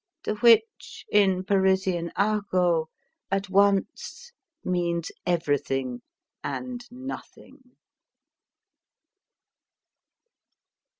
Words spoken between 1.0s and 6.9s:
in Parisian argot, at once means everything and